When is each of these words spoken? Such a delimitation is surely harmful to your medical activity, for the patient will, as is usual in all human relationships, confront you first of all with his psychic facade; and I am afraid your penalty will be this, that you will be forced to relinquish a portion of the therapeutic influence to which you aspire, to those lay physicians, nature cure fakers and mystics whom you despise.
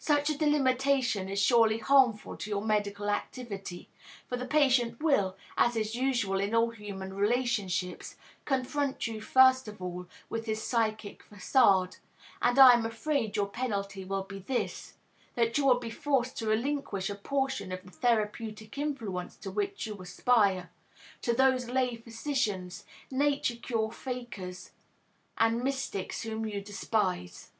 Such 0.00 0.28
a 0.28 0.36
delimitation 0.36 1.28
is 1.28 1.40
surely 1.40 1.78
harmful 1.78 2.36
to 2.38 2.50
your 2.50 2.64
medical 2.64 3.08
activity, 3.08 3.88
for 4.26 4.36
the 4.36 4.44
patient 4.44 5.00
will, 5.00 5.36
as 5.56 5.76
is 5.76 5.94
usual 5.94 6.40
in 6.40 6.52
all 6.52 6.70
human 6.70 7.14
relationships, 7.14 8.16
confront 8.44 9.06
you 9.06 9.20
first 9.20 9.68
of 9.68 9.80
all 9.80 10.08
with 10.28 10.46
his 10.46 10.60
psychic 10.60 11.22
facade; 11.22 11.98
and 12.42 12.58
I 12.58 12.72
am 12.72 12.84
afraid 12.84 13.36
your 13.36 13.46
penalty 13.50 14.04
will 14.04 14.24
be 14.24 14.40
this, 14.40 14.94
that 15.36 15.56
you 15.56 15.66
will 15.66 15.78
be 15.78 15.90
forced 15.90 16.36
to 16.38 16.48
relinquish 16.48 17.08
a 17.08 17.14
portion 17.14 17.70
of 17.70 17.84
the 17.84 17.92
therapeutic 17.92 18.76
influence 18.78 19.36
to 19.36 19.50
which 19.52 19.86
you 19.86 19.96
aspire, 20.02 20.72
to 21.22 21.32
those 21.32 21.70
lay 21.70 21.94
physicians, 21.94 22.84
nature 23.12 23.54
cure 23.54 23.92
fakers 23.92 24.72
and 25.36 25.62
mystics 25.62 26.22
whom 26.24 26.46
you 26.46 26.60
despise. 26.60 27.52